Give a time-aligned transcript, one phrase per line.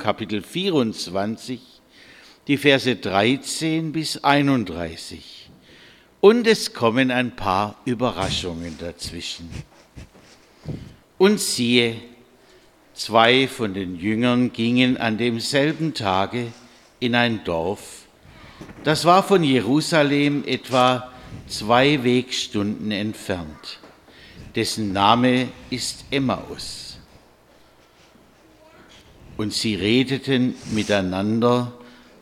[0.00, 1.60] Kapitel 24,
[2.48, 5.50] die Verse 13 bis 31.
[6.20, 9.48] Und es kommen ein paar Überraschungen dazwischen.
[11.18, 11.96] Und siehe,
[12.94, 16.48] zwei von den Jüngern gingen an demselben Tage
[16.98, 18.06] in ein Dorf,
[18.84, 21.10] das war von Jerusalem etwa
[21.46, 23.78] zwei Wegstunden entfernt,
[24.54, 26.89] dessen Name ist Emmaus.
[29.40, 31.72] Und sie redeten miteinander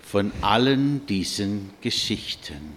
[0.00, 2.72] von allen diesen Geschichten.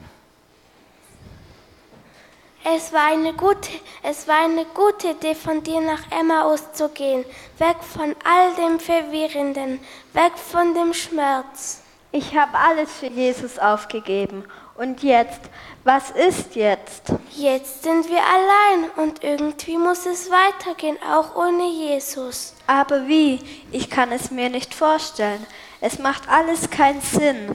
[2.66, 3.70] Es war eine gute,
[4.04, 7.24] es war eine gute Idee, von dir nach Emmaus zu gehen,
[7.60, 9.80] weg von all dem Verwirrenden,
[10.12, 11.80] weg von dem Schmerz.
[12.16, 14.46] Ich habe alles für Jesus aufgegeben.
[14.76, 15.42] Und jetzt,
[15.84, 17.12] was ist jetzt?
[17.36, 22.54] Jetzt sind wir allein und irgendwie muss es weitergehen, auch ohne Jesus.
[22.68, 23.40] Aber wie?
[23.74, 25.46] Ich kann es mir nicht vorstellen.
[25.82, 27.54] Es macht alles keinen Sinn.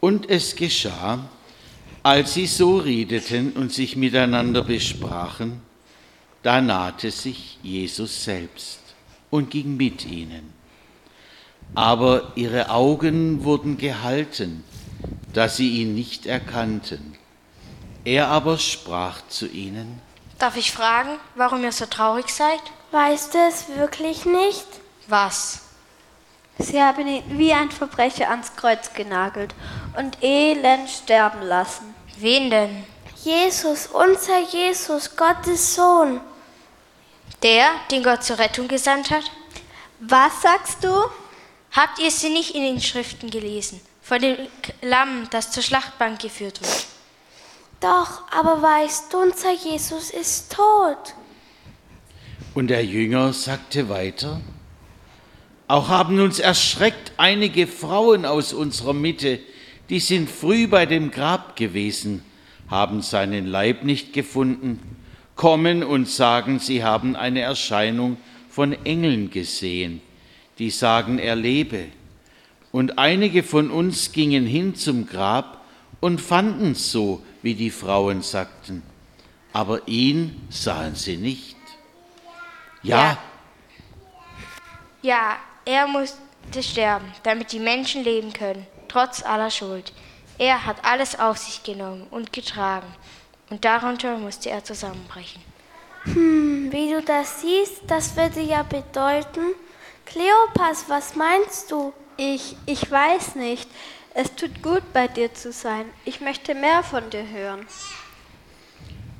[0.00, 1.18] Und es geschah,
[2.02, 5.60] als sie so redeten und sich miteinander besprachen,
[6.42, 8.80] da nahte sich Jesus selbst
[9.28, 10.57] und ging mit ihnen.
[11.74, 14.64] Aber ihre Augen wurden gehalten,
[15.32, 17.16] dass sie ihn nicht erkannten.
[18.04, 20.00] Er aber sprach zu ihnen,
[20.38, 22.60] Darf ich fragen, warum ihr so traurig seid?
[22.92, 24.66] Weißt du es wirklich nicht?
[25.08, 25.62] Was?
[26.58, 29.54] Sie haben ihn wie ein Verbrecher ans Kreuz genagelt
[29.96, 31.94] und elend sterben lassen.
[32.18, 32.84] Wen denn?
[33.24, 36.20] Jesus, unser Jesus, Gottes Sohn.
[37.42, 39.24] Der, den Gott zur Rettung gesandt hat?
[40.00, 40.94] Was sagst du?
[41.72, 43.80] Habt ihr sie nicht in den Schriften gelesen?
[44.02, 44.36] Von dem
[44.82, 46.86] Lamm, das zur Schlachtbank geführt wird.
[47.80, 51.14] Doch, aber weißt du, unser Jesus ist tot.
[52.54, 54.40] Und der Jünger sagte weiter,
[55.68, 59.38] auch haben uns erschreckt einige Frauen aus unserer Mitte,
[59.90, 62.24] die sind früh bei dem Grab gewesen,
[62.68, 64.96] haben seinen Leib nicht gefunden,
[65.36, 68.16] kommen und sagen, sie haben eine Erscheinung
[68.48, 70.00] von Engeln gesehen,
[70.58, 71.86] die sagen, er lebe.
[72.72, 75.64] Und einige von uns gingen hin zum Grab
[76.00, 78.82] und fanden es so, wie die Frauen sagten,
[79.52, 81.56] aber ihn sahen sie nicht.
[82.82, 83.18] Ja,
[85.02, 89.92] Ja, er musste sterben, damit die Menschen leben können, trotz aller Schuld.
[90.38, 92.86] Er hat alles auf sich genommen und getragen,
[93.50, 95.40] und darunter musste er zusammenbrechen.
[96.04, 99.54] Hm, wie du das siehst, das würde ja bedeuten.
[100.10, 101.92] Kleopas, was meinst du?
[102.16, 103.68] Ich, ich weiß nicht.
[104.14, 105.84] Es tut gut, bei dir zu sein.
[106.04, 107.60] Ich möchte mehr von dir hören.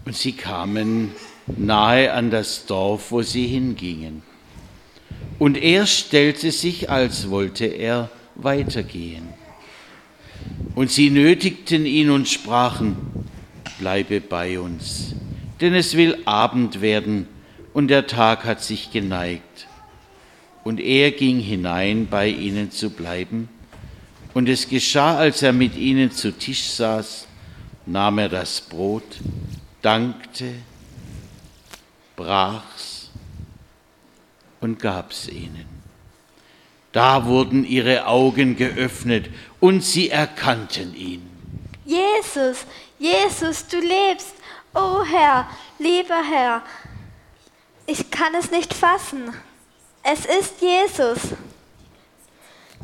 [0.06, 1.15] Und sie kamen
[1.47, 4.22] nahe an das Dorf, wo sie hingingen.
[5.38, 9.28] Und er stellte sich, als wollte er weitergehen.
[10.75, 12.97] Und sie nötigten ihn und sprachen,
[13.78, 15.15] bleibe bei uns,
[15.60, 17.28] denn es will Abend werden
[17.75, 19.67] und der Tag hat sich geneigt.
[20.64, 23.48] Und er ging hinein, bei ihnen zu bleiben.
[24.34, 27.26] Und es geschah, als er mit ihnen zu Tisch saß,
[27.86, 29.16] nahm er das Brot,
[29.82, 30.54] dankte,
[32.16, 33.10] brach's
[34.60, 35.66] und gab's ihnen.
[36.92, 39.30] Da wurden ihre Augen geöffnet
[39.60, 41.28] und sie erkannten ihn.
[41.84, 42.66] Jesus,
[42.98, 44.34] Jesus, du lebst.
[44.74, 45.48] Oh Herr,
[45.78, 46.62] lieber Herr,
[47.86, 49.32] ich kann es nicht fassen.
[50.10, 51.19] Es ist Jesus.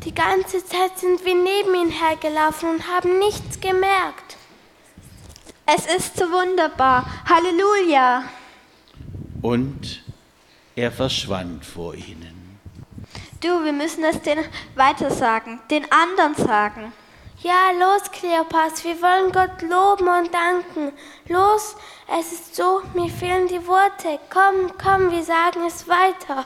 [0.03, 4.37] Die ganze Zeit sind wir neben ihn hergelaufen und haben nichts gemerkt.
[5.65, 7.03] Es ist so wunderbar.
[7.27, 8.25] Halleluja.
[9.41, 10.03] Und
[10.75, 12.59] er verschwand vor ihnen.
[13.41, 16.93] Du, wir müssen es denen weitersagen, den anderen sagen.
[17.39, 20.91] Ja, los, Kleopas, wir wollen Gott loben und danken.
[21.27, 21.75] Los,
[22.19, 24.19] es ist so, mir fehlen die Worte.
[24.29, 26.45] Komm, komm, wir sagen es weiter.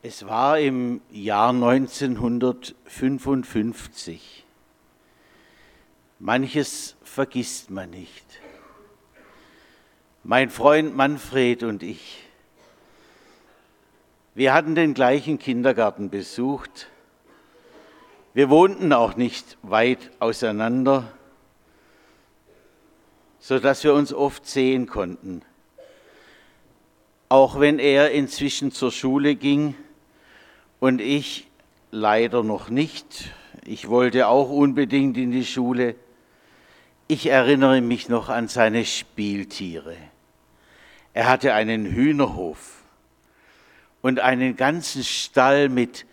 [0.00, 4.44] Es war im Jahr 1955.
[6.20, 8.24] Manches vergisst man nicht.
[10.22, 12.22] Mein Freund Manfred und ich,
[14.36, 16.86] wir hatten den gleichen Kindergarten besucht.
[18.34, 21.10] Wir wohnten auch nicht weit auseinander,
[23.40, 25.42] sodass wir uns oft sehen konnten.
[27.28, 29.74] Auch wenn er inzwischen zur Schule ging
[30.80, 31.48] und ich
[31.90, 33.32] leider noch nicht.
[33.64, 35.94] Ich wollte auch unbedingt in die Schule.
[37.06, 39.96] Ich erinnere mich noch an seine Spieltiere.
[41.14, 42.82] Er hatte einen Hühnerhof
[44.02, 46.06] und einen ganzen Stall mit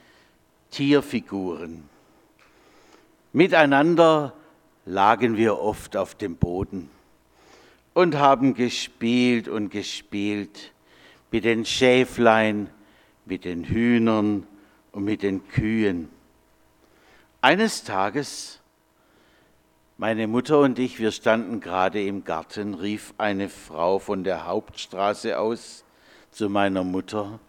[0.71, 1.87] Tierfiguren.
[3.33, 4.33] Miteinander
[4.85, 6.89] lagen wir oft auf dem Boden
[7.93, 10.71] und haben gespielt und gespielt
[11.31, 12.69] mit den Schäflein,
[13.25, 14.47] mit den Hühnern
[14.95, 16.09] und mit den Kühen.
[17.41, 18.61] Eines Tages
[19.97, 25.37] meine Mutter und ich, wir standen gerade im Garten, rief eine Frau von der Hauptstraße
[25.37, 25.83] aus
[26.31, 27.39] zu meiner Mutter,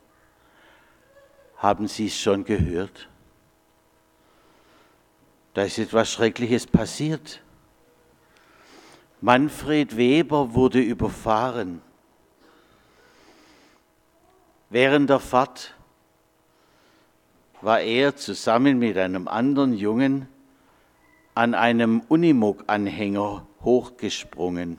[1.58, 3.08] haben Sie es schon gehört?
[5.54, 7.42] Da ist etwas Schreckliches passiert.
[9.20, 11.80] Manfred Weber wurde überfahren.
[14.68, 15.75] Während der Fahrt
[17.60, 20.28] war er zusammen mit einem anderen Jungen
[21.34, 24.78] an einem Unimog-Anhänger hochgesprungen.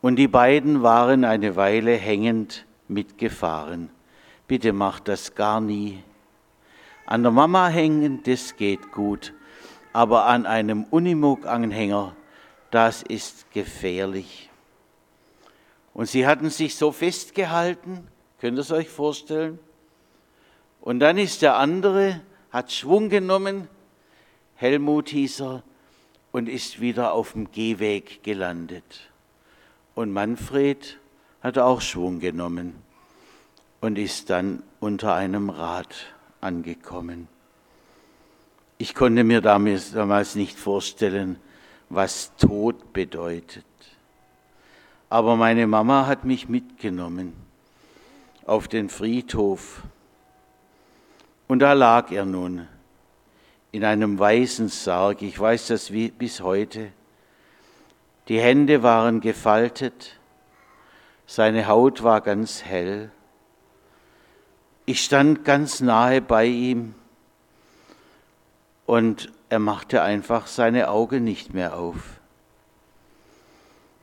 [0.00, 3.90] Und die beiden waren eine Weile hängend mitgefahren.
[4.46, 6.02] Bitte macht das gar nie.
[7.04, 9.34] An der Mama hängen, das geht gut,
[9.92, 12.14] aber an einem Unimog-Anhänger,
[12.70, 14.50] das ist gefährlich.
[15.94, 18.06] Und sie hatten sich so festgehalten,
[18.40, 19.58] könnt ihr es euch vorstellen?
[20.80, 22.20] Und dann ist der andere,
[22.50, 23.68] hat Schwung genommen,
[24.54, 25.62] Helmut hieß er
[26.32, 29.10] und ist wieder auf dem Gehweg gelandet.
[29.94, 30.98] Und Manfred
[31.42, 32.74] hat auch Schwung genommen
[33.80, 35.94] und ist dann unter einem Rad
[36.40, 37.28] angekommen.
[38.78, 41.36] Ich konnte mir damals nicht vorstellen,
[41.88, 43.64] was Tod bedeutet.
[45.10, 47.32] Aber meine Mama hat mich mitgenommen
[48.44, 49.82] auf den Friedhof.
[51.48, 52.68] Und da lag er nun
[53.72, 56.92] in einem weißen Sarg, ich weiß das wie, bis heute.
[58.28, 60.18] Die Hände waren gefaltet,
[61.26, 63.10] seine Haut war ganz hell.
[64.84, 66.94] Ich stand ganz nahe bei ihm
[68.84, 72.20] und er machte einfach seine Augen nicht mehr auf.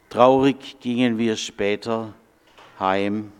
[0.10, 2.14] Traurig gingen wir später
[2.80, 3.32] heim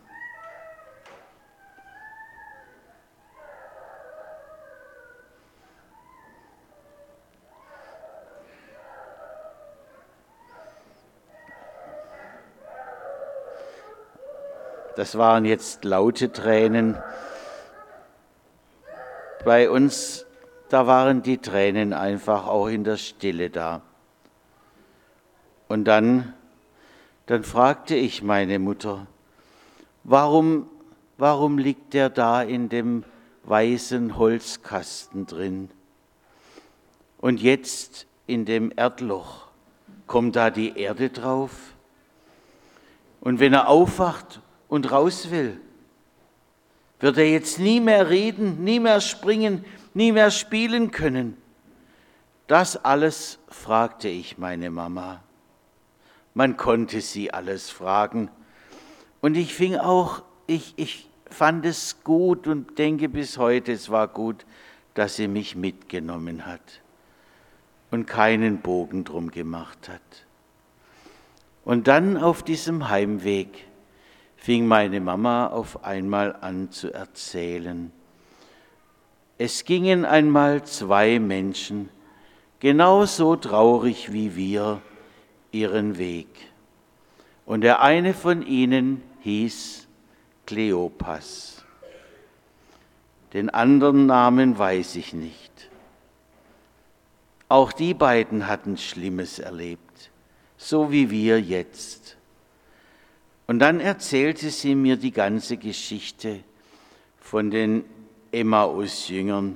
[14.96, 16.98] Das waren jetzt laute Tränen.
[19.44, 20.26] Bei uns,
[20.70, 23.82] da waren die Tränen einfach auch in der Stille da.
[25.68, 26.34] Und dann,
[27.26, 29.08] dann fragte ich meine Mutter,
[30.06, 30.70] warum,
[31.18, 33.04] warum liegt der da in dem
[33.44, 35.70] weißen Holzkasten drin?
[37.18, 39.48] Und jetzt in dem Erdloch,
[40.08, 41.52] kommt da die Erde drauf?
[43.20, 44.40] Und wenn er aufwacht
[44.76, 45.58] und raus will,
[47.00, 49.64] wird er jetzt nie mehr reden, nie mehr springen,
[49.94, 51.38] nie mehr spielen können.
[52.48, 55.24] Das alles fragte ich meine Mama.
[56.34, 58.30] Man konnte sie alles fragen.
[59.22, 64.10] Und ich fing auch, ich, ich fand es gut und denke bis heute, es war
[64.10, 64.46] gut,
[64.94, 66.82] dass sie mich mitgenommen hat
[67.92, 70.02] und keinen Bogen drum gemacht hat.
[71.64, 73.66] Und dann auf diesem Heimweg
[74.46, 77.92] fing meine Mama auf einmal an zu erzählen.
[79.40, 81.90] Es gingen einmal zwei Menschen,
[82.60, 84.84] genauso traurig wie wir,
[85.52, 86.28] ihren Weg.
[87.48, 89.88] Und der eine von ihnen hieß
[90.46, 91.66] Kleopas.
[93.34, 95.72] Den anderen Namen weiß ich nicht.
[97.50, 100.12] Auch die beiden hatten Schlimmes erlebt,
[100.56, 102.15] so wie wir jetzt.
[103.48, 106.40] Und dann erzählte sie mir die ganze Geschichte
[107.20, 107.84] von den
[108.32, 109.56] Emmaus-Jüngern,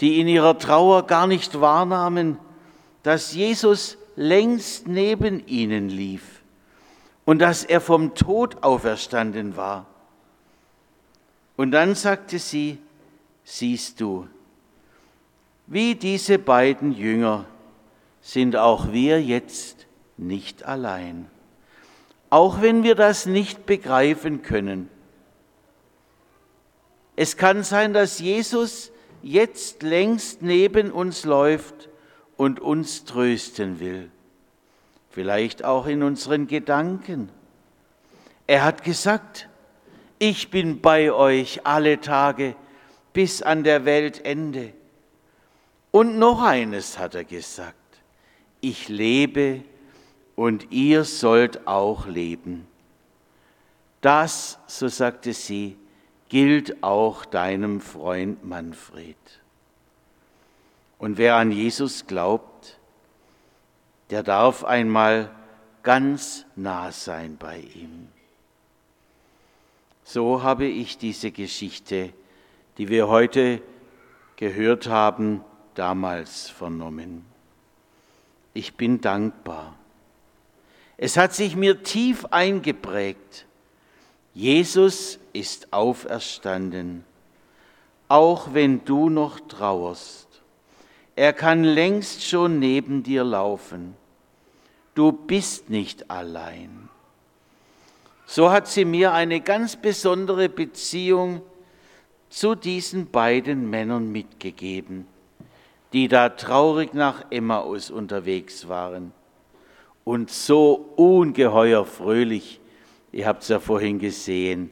[0.00, 2.38] die in ihrer Trauer gar nicht wahrnahmen,
[3.02, 6.42] dass Jesus längst neben ihnen lief
[7.24, 9.86] und dass er vom Tod auferstanden war.
[11.56, 12.78] Und dann sagte sie,
[13.44, 14.28] siehst du,
[15.66, 17.44] wie diese beiden Jünger
[18.20, 19.86] sind auch wir jetzt
[20.16, 21.28] nicht allein.
[22.30, 24.90] Auch wenn wir das nicht begreifen können.
[27.14, 28.92] Es kann sein, dass Jesus
[29.22, 31.88] jetzt längst neben uns läuft
[32.36, 34.10] und uns trösten will.
[35.10, 37.30] Vielleicht auch in unseren Gedanken.
[38.46, 39.48] Er hat gesagt,
[40.18, 42.54] ich bin bei euch alle Tage
[43.12, 44.72] bis an der Weltende.
[45.90, 47.74] Und noch eines hat er gesagt,
[48.60, 49.62] ich lebe
[50.36, 52.68] und ihr sollt auch leben.
[54.02, 55.76] Das, so sagte sie,
[56.28, 59.16] gilt auch deinem Freund Manfred.
[60.98, 62.78] Und wer an Jesus glaubt,
[64.10, 65.30] der darf einmal
[65.82, 68.08] ganz nah sein bei ihm.
[70.04, 72.12] So habe ich diese Geschichte,
[72.78, 73.60] die wir heute
[74.36, 75.42] gehört haben,
[75.74, 77.24] damals vernommen.
[78.54, 79.74] Ich bin dankbar.
[80.96, 83.46] Es hat sich mir tief eingeprägt.
[84.34, 87.04] Jesus ist auferstanden,
[88.08, 90.26] auch wenn du noch trauerst.
[91.14, 93.94] Er kann längst schon neben dir laufen.
[94.94, 96.88] Du bist nicht allein.
[98.26, 101.42] So hat sie mir eine ganz besondere Beziehung
[102.28, 105.06] zu diesen beiden Männern mitgegeben
[105.92, 109.12] die da traurig nach Emmaus unterwegs waren
[110.06, 112.60] und so ungeheuer fröhlich,
[113.10, 114.70] ihr habt es ja vorhin gesehen,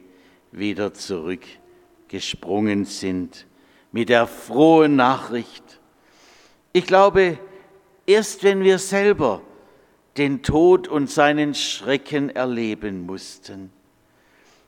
[0.53, 3.45] wieder zurückgesprungen sind
[3.91, 5.81] mit der frohen Nachricht.
[6.71, 7.37] Ich glaube,
[8.07, 9.41] erst wenn wir selber
[10.15, 13.73] den Tod und seinen Schrecken erleben mussten,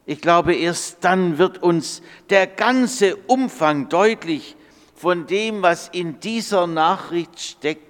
[0.06, 4.58] ich glaube, erst dann wird uns der ganze Umfang deutlich,
[4.96, 7.87] von dem, was in dieser Nachricht steckt.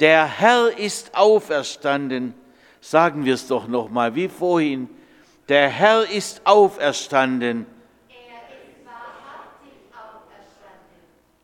[0.00, 2.34] Der Herr ist auferstanden.
[2.80, 4.88] Sagen wir es doch noch mal wie vorhin.
[5.48, 6.42] Der Herr ist.
[6.44, 7.66] Er auferstanden.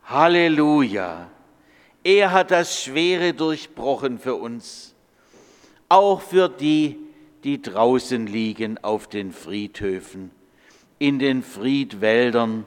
[0.04, 1.28] Halleluja.
[2.02, 4.94] Er hat das Schwere durchbrochen für uns.
[5.88, 6.98] Auch für die,
[7.44, 10.30] die draußen liegen auf den Friedhöfen,
[10.98, 12.66] in den Friedwäldern,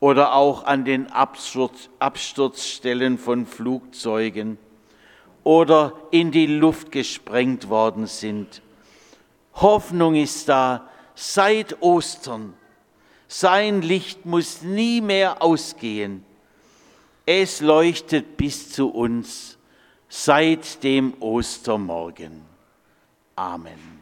[0.00, 4.58] oder auch an den Absturz, Absturzstellen von Flugzeugen
[5.44, 8.62] oder in die Luft gesprengt worden sind.
[9.54, 12.54] Hoffnung ist da seit Ostern.
[13.28, 16.24] Sein Licht muss nie mehr ausgehen.
[17.26, 19.56] Es leuchtet bis zu uns
[20.08, 22.42] seit dem Ostermorgen.
[23.36, 23.99] Amen.